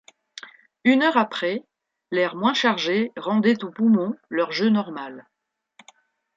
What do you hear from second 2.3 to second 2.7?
moins